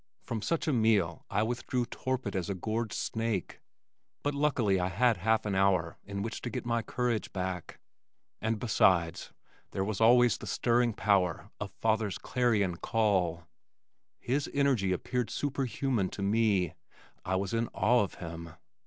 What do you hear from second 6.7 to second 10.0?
courage back, and besides, there